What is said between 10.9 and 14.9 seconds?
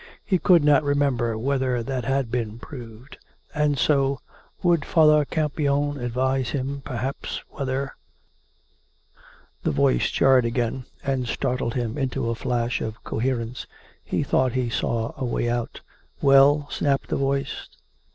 and startled him into a flash of coherence. He thought he